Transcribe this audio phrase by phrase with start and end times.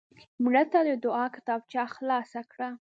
[0.43, 2.69] مړه ته د دعا کتابچه خلاص کړه